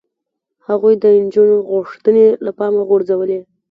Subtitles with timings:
[0.67, 3.39] هغوی د نجونو غوښتنې له پامه غورځولې.